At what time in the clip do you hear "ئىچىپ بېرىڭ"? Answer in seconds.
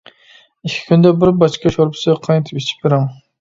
2.63-3.07